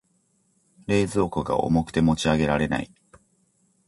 [0.87, 2.91] 冷蔵庫が重くて持ち上げられない。